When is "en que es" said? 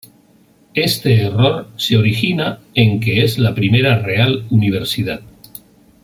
2.73-3.37